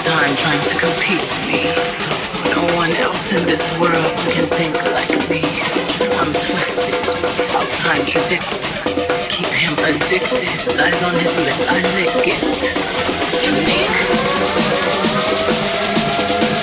time 0.00 0.32
trying 0.32 0.64
to 0.64 0.76
compete 0.80 1.20
with 1.20 1.44
me. 1.44 1.60
No 2.56 2.64
one 2.72 2.88
else 3.04 3.36
in 3.36 3.44
this 3.44 3.68
world 3.76 4.16
can 4.32 4.48
think 4.48 4.72
like 4.96 5.12
me. 5.28 5.44
I'm 6.16 6.32
twisted, 6.32 6.96
I'm 7.52 7.68
contradicted. 7.84 8.64
Keep 9.28 9.52
him 9.52 9.76
addicted. 9.84 10.48
Eyes 10.80 11.04
on 11.04 11.12
his 11.20 11.36
lips, 11.44 11.68
I 11.68 11.76
lick 12.00 12.16
it. 12.32 12.40
Unique. 13.44 14.00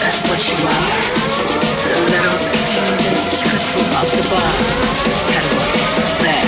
That's 0.02 0.26
what 0.26 0.42
you 0.42 0.58
are. 0.66 0.98
Stilettos 1.78 2.50
kicking 2.50 2.90
vintage 3.06 3.46
crystal 3.46 3.86
off 4.02 4.10
the 4.18 4.26
bar. 4.34 4.54
Cadillac, 5.30 5.78
bad 6.26 6.48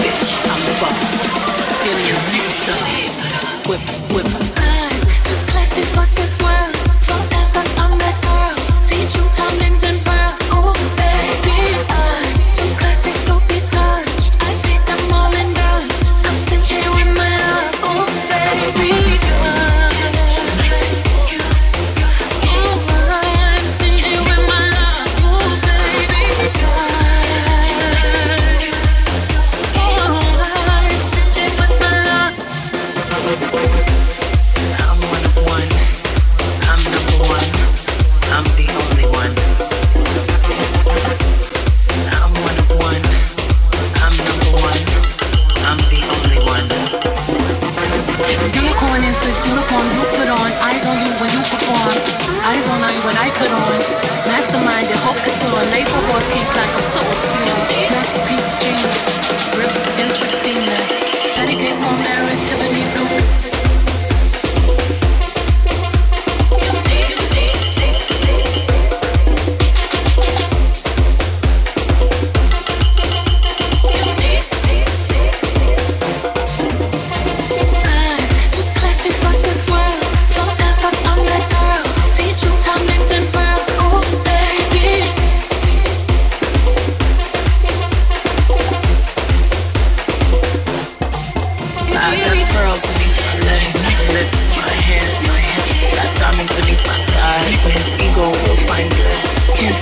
bitch, 0.00 0.40
I'm 0.48 0.60
the 0.64 0.74
boss. 0.80 1.04
Alien 1.84 2.16
superstar, 2.16 2.80
whip. 3.68 4.03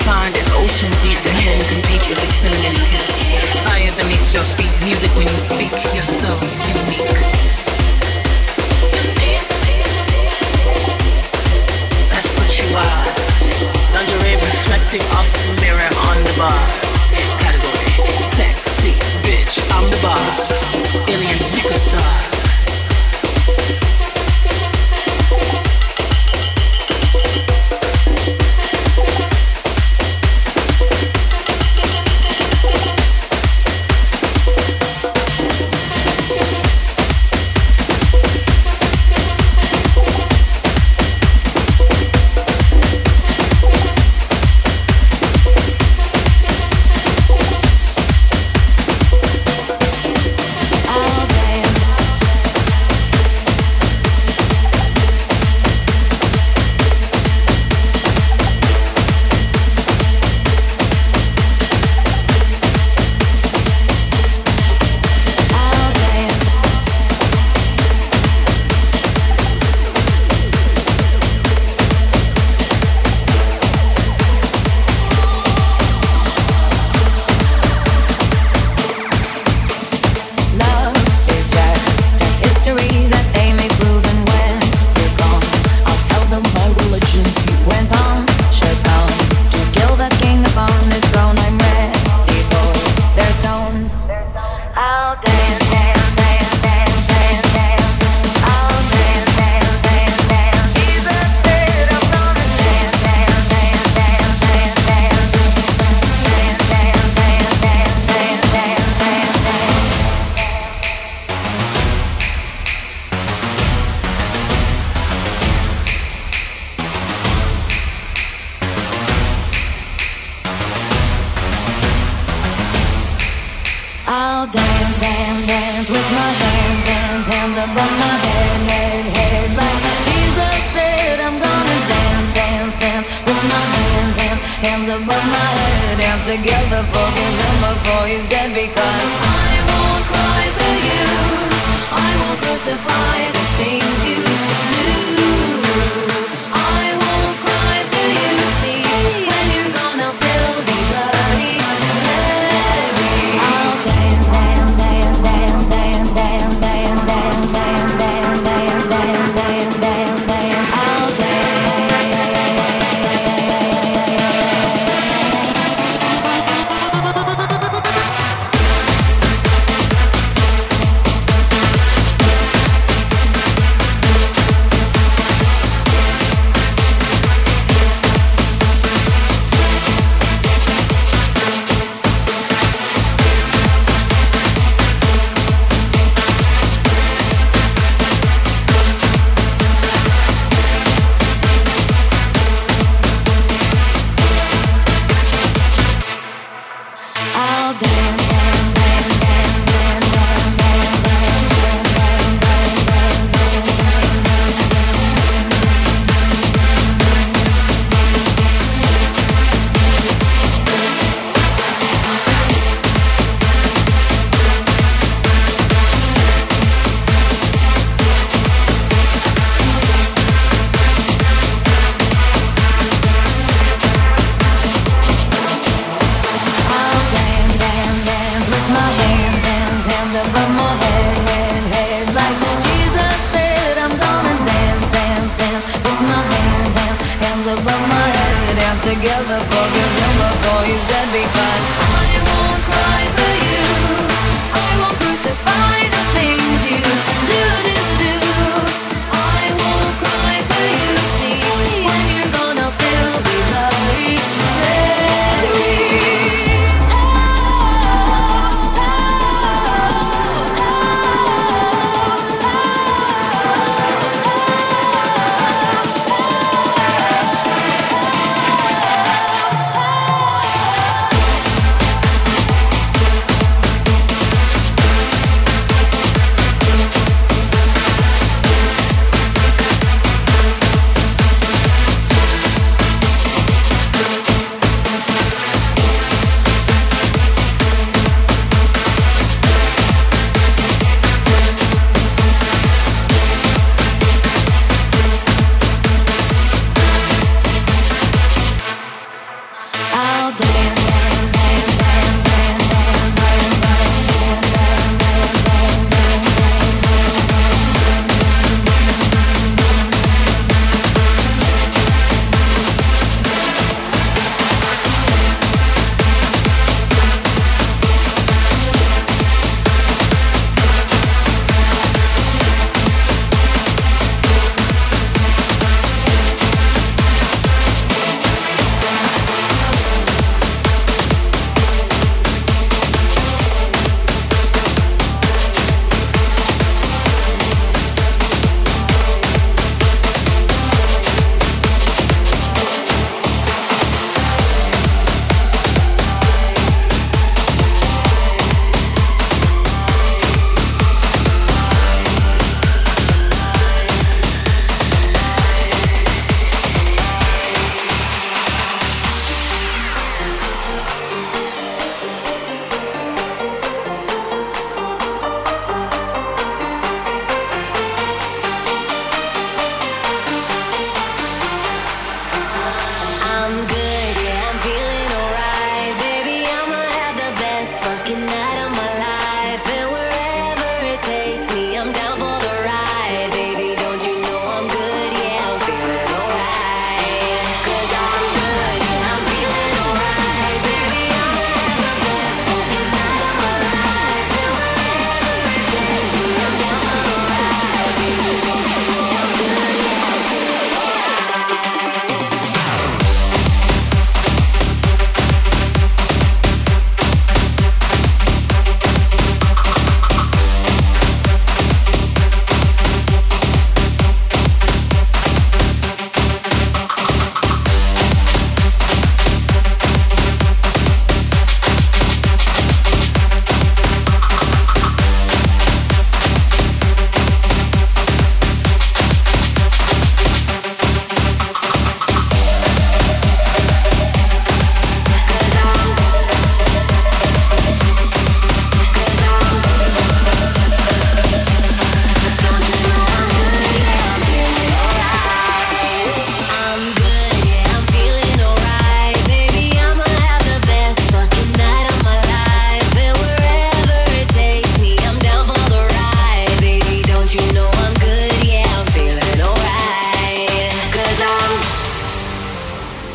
find 0.03 0.35
an 0.35 0.49
ocean 0.59 0.91
deep 0.99 1.19
that 1.23 1.37
can't 1.39 1.63
compete 1.71 2.03
with 2.11 2.19
a 2.19 2.27
single 2.27 2.75
kiss. 2.91 3.31
Fire 3.63 3.93
beneath 3.95 4.35
your 4.35 4.43
feet, 4.59 4.73
music 4.83 5.11
when 5.15 5.27
you 5.31 5.39
speak, 5.39 5.71
you're 5.95 6.07
so 6.07 6.31
unique. 6.67 7.23
That's 12.11 12.33
what 12.35 12.51
you 12.59 12.67
are. 12.75 13.03
Lingerie 13.95 14.39
reflecting 14.43 15.05
off 15.15 15.31
the 15.31 15.55
mirror 15.63 15.91
on 16.11 16.17
the 16.27 16.35
bar. 16.35 16.63
Category, 17.39 17.91
sexy, 18.19 18.99
bitch, 19.23 19.63
I'm 19.71 19.87
the 19.87 20.01
bar. 20.03 20.23
Alien 21.07 21.39
superstar. 21.39 22.42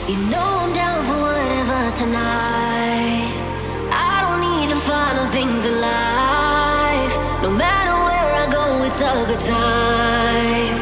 You 0.07 0.15
know 0.29 0.59
I'm 0.61 0.71
down 0.71 1.03
for 1.03 1.19
whatever 1.19 1.97
tonight. 1.97 3.27
I 3.91 4.21
don't 4.21 4.39
need 4.39 4.69
the 4.71 5.27
things 5.33 5.65
in 5.65 5.81
life. 5.81 7.13
No 7.43 7.51
matter 7.51 7.91
where 8.07 8.33
I 8.41 8.47
go, 8.49 8.85
it's 8.85 9.01
a 9.01 9.25
good 9.27 9.39
time. 9.41 10.76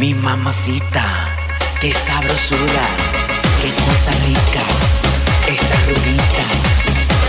Mi 0.00 0.14
mamacita, 0.14 1.04
qué 1.78 1.92
sabrosura, 1.92 2.86
qué 3.60 3.70
cosa 3.84 4.12
rica. 4.24 4.64
Esta 5.46 5.76
rubita, 5.88 6.46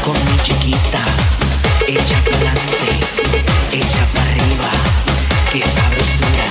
con 0.01 0.15
mi 0.31 0.37
chiquita, 0.41 1.03
echa 1.85 2.21
pa'lante, 2.23 2.93
echa 3.73 4.05
para 4.13 4.31
arriba, 4.31 4.71
qué 5.51 5.61
sabrosura. 5.61 6.50